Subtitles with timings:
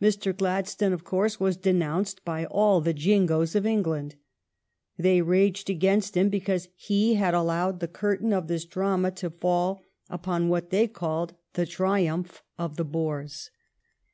[0.00, 0.34] Mr.
[0.34, 4.14] Glad stone, of course, was denounced by all the Jingoes of England.
[4.96, 9.82] They raged against him because he had allowed the curtain of this drama to fall
[10.08, 13.50] upon what they called the triumph of the Boers.